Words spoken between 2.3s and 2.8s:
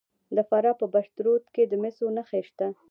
شته.